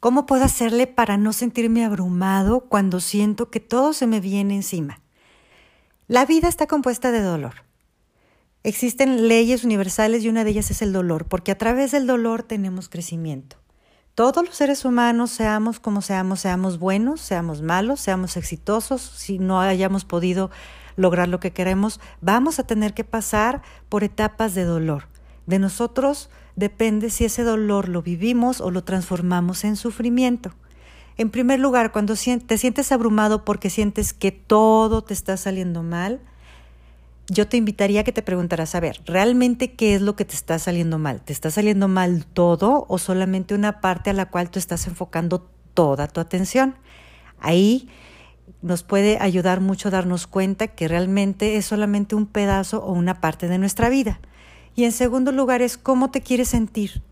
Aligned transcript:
¿Cómo 0.00 0.26
puedo 0.26 0.44
hacerle 0.44 0.86
para 0.86 1.16
no 1.16 1.32
sentirme 1.32 1.84
abrumado 1.84 2.60
cuando 2.60 3.00
siento 3.00 3.50
que 3.50 3.60
todo 3.60 3.92
se 3.92 4.06
me 4.06 4.20
viene 4.20 4.54
encima? 4.54 5.00
La 6.08 6.26
vida 6.26 6.48
está 6.48 6.66
compuesta 6.66 7.10
de 7.10 7.22
dolor. 7.22 7.64
Existen 8.62 9.28
leyes 9.28 9.64
universales 9.64 10.24
y 10.24 10.28
una 10.28 10.44
de 10.44 10.50
ellas 10.50 10.70
es 10.70 10.82
el 10.82 10.92
dolor, 10.92 11.26
porque 11.26 11.52
a 11.52 11.58
través 11.58 11.92
del 11.92 12.06
dolor 12.06 12.42
tenemos 12.42 12.88
crecimiento 12.88 13.56
todos 14.16 14.46
los 14.46 14.56
seres 14.56 14.86
humanos, 14.86 15.30
seamos 15.30 15.78
como 15.78 16.00
seamos, 16.00 16.40
seamos 16.40 16.78
buenos, 16.78 17.20
seamos 17.20 17.60
malos, 17.60 18.00
seamos 18.00 18.38
exitosos, 18.38 19.02
si 19.02 19.38
no 19.38 19.60
hayamos 19.60 20.06
podido 20.06 20.50
lograr 20.96 21.28
lo 21.28 21.38
que 21.38 21.52
queremos, 21.52 22.00
vamos 22.22 22.58
a 22.58 22.66
tener 22.66 22.94
que 22.94 23.04
pasar 23.04 23.60
por 23.90 24.04
etapas 24.04 24.54
de 24.54 24.64
dolor. 24.64 25.08
De 25.44 25.58
nosotros 25.58 26.30
depende 26.56 27.10
si 27.10 27.24
ese 27.24 27.44
dolor 27.44 27.88
lo 27.88 28.02
vivimos 28.02 28.60
o 28.60 28.70
lo 28.70 28.82
transformamos 28.82 29.64
en 29.64 29.76
sufrimiento. 29.76 30.52
En 31.18 31.30
primer 31.30 31.60
lugar, 31.60 31.92
cuando 31.92 32.14
te 32.14 32.58
sientes 32.58 32.92
abrumado 32.92 33.44
porque 33.44 33.70
sientes 33.70 34.12
que 34.12 34.32
todo 34.32 35.02
te 35.02 35.14
está 35.14 35.36
saliendo 35.36 35.82
mal, 35.82 36.20
yo 37.28 37.48
te 37.48 37.56
invitaría 37.56 38.00
a 38.00 38.04
que 38.04 38.12
te 38.12 38.22
preguntaras, 38.22 38.74
a 38.74 38.80
ver, 38.80 39.00
¿realmente 39.04 39.72
qué 39.72 39.94
es 39.94 40.02
lo 40.02 40.14
que 40.14 40.24
te 40.24 40.34
está 40.34 40.58
saliendo 40.58 40.98
mal? 40.98 41.22
¿Te 41.22 41.32
está 41.32 41.50
saliendo 41.50 41.88
mal 41.88 42.24
todo 42.26 42.86
o 42.88 42.98
solamente 42.98 43.54
una 43.54 43.80
parte 43.80 44.10
a 44.10 44.12
la 44.12 44.26
cual 44.26 44.50
tú 44.50 44.58
estás 44.58 44.86
enfocando 44.86 45.48
toda 45.74 46.06
tu 46.06 46.20
atención? 46.20 46.76
Ahí 47.40 47.88
nos 48.62 48.82
puede 48.82 49.18
ayudar 49.20 49.60
mucho 49.60 49.90
darnos 49.90 50.26
cuenta 50.26 50.68
que 50.68 50.86
realmente 50.86 51.56
es 51.56 51.64
solamente 51.64 52.14
un 52.14 52.26
pedazo 52.26 52.84
o 52.84 52.92
una 52.92 53.20
parte 53.20 53.48
de 53.48 53.58
nuestra 53.58 53.88
vida. 53.88 54.20
Y 54.76 54.84
en 54.84 54.92
segundo 54.92 55.32
lugar 55.32 55.62
es 55.62 55.76
cómo 55.76 56.10
te 56.10 56.20
quieres 56.20 56.50
sentir 56.50 57.02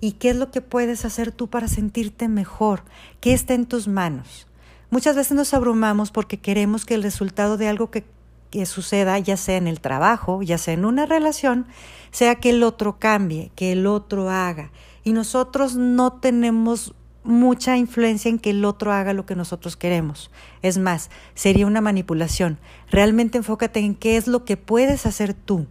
y 0.00 0.12
qué 0.12 0.30
es 0.30 0.36
lo 0.36 0.50
que 0.50 0.62
puedes 0.62 1.04
hacer 1.04 1.30
tú 1.30 1.48
para 1.48 1.68
sentirte 1.68 2.26
mejor, 2.26 2.82
qué 3.20 3.32
está 3.32 3.54
en 3.54 3.66
tus 3.66 3.86
manos. 3.86 4.48
Muchas 4.90 5.14
veces 5.14 5.36
nos 5.36 5.54
abrumamos 5.54 6.10
porque 6.10 6.40
queremos 6.40 6.84
que 6.84 6.94
el 6.94 7.02
resultado 7.02 7.56
de 7.56 7.68
algo 7.68 7.90
que 7.90 8.04
que 8.50 8.66
suceda, 8.66 9.18
ya 9.18 9.36
sea 9.36 9.56
en 9.56 9.68
el 9.68 9.80
trabajo, 9.80 10.42
ya 10.42 10.58
sea 10.58 10.74
en 10.74 10.84
una 10.84 11.06
relación, 11.06 11.66
sea 12.10 12.34
que 12.36 12.50
el 12.50 12.62
otro 12.62 12.98
cambie, 12.98 13.52
que 13.54 13.72
el 13.72 13.86
otro 13.86 14.28
haga. 14.28 14.72
Y 15.04 15.12
nosotros 15.12 15.76
no 15.76 16.14
tenemos 16.14 16.94
mucha 17.22 17.76
influencia 17.76 18.28
en 18.28 18.38
que 18.38 18.50
el 18.50 18.64
otro 18.64 18.92
haga 18.92 19.12
lo 19.12 19.24
que 19.24 19.36
nosotros 19.36 19.76
queremos. 19.76 20.30
Es 20.62 20.78
más, 20.78 21.10
sería 21.34 21.66
una 21.66 21.80
manipulación. 21.80 22.58
Realmente 22.90 23.38
enfócate 23.38 23.80
en 23.80 23.94
qué 23.94 24.16
es 24.16 24.26
lo 24.26 24.44
que 24.44 24.56
puedes 24.56 25.06
hacer 25.06 25.34
tú 25.34 25.66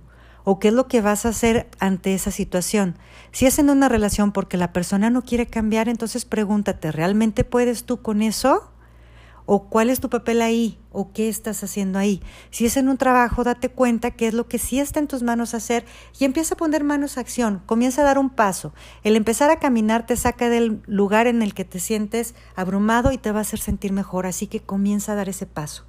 o 0.52 0.58
qué 0.58 0.70
es 0.70 0.74
lo 0.74 0.88
que 0.88 1.00
vas 1.00 1.28
a 1.28 1.30
hacer 1.30 1.70
ante 1.78 2.16
esa 2.16 2.32
situación. 2.32 2.98
Si 3.32 3.46
es 3.46 3.60
en 3.60 3.70
una 3.70 3.88
relación 3.88 4.32
porque 4.32 4.58
la 4.58 4.74
persona 4.74 5.12
no 5.12 5.22
quiere 5.22 5.46
cambiar, 5.46 5.88
entonces 5.88 6.26
pregúntate, 6.26 6.92
¿realmente 6.92 7.44
puedes 7.44 7.84
tú 7.84 8.02
con 8.02 8.24
eso? 8.24 8.72
o 9.52 9.68
cuál 9.68 9.90
es 9.90 10.00
tu 10.00 10.10
papel 10.10 10.44
ahí 10.44 10.78
o 10.92 11.12
qué 11.12 11.28
estás 11.28 11.64
haciendo 11.64 11.98
ahí. 11.98 12.22
Si 12.52 12.68
es 12.68 12.78
en 12.78 12.88
un 12.88 12.98
trabajo, 12.98 13.44
date 13.44 13.70
cuenta 13.70 14.12
qué 14.12 14.28
es 14.28 14.36
lo 14.36 14.48
que 14.48 14.60
sí 14.60 14.80
está 14.80 15.00
en 15.00 15.08
tus 15.08 15.24
manos 15.24 15.56
hacer 15.56 15.86
y 16.20 16.26
empieza 16.26 16.54
a 16.54 16.58
poner 16.58 16.84
manos 16.84 17.18
a 17.18 17.22
acción, 17.22 17.64
comienza 17.66 18.04
a 18.04 18.06
dar 18.06 18.20
un 18.20 18.30
paso. 18.30 18.76
El 19.04 19.16
empezar 19.16 19.50
a 19.50 19.58
caminar 19.58 20.06
te 20.06 20.16
saca 20.18 20.50
del 20.50 20.84
lugar 20.86 21.26
en 21.26 21.42
el 21.42 21.56
que 21.56 21.66
te 21.66 21.80
sientes 21.80 22.36
abrumado 22.56 23.12
y 23.12 23.18
te 23.18 23.32
va 23.32 23.40
a 23.40 23.42
hacer 23.42 23.60
sentir 23.60 23.92
mejor, 23.92 24.28
así 24.28 24.46
que 24.46 24.60
comienza 24.60 25.14
a 25.14 25.16
dar 25.16 25.30
ese 25.30 25.48
paso. 25.48 25.89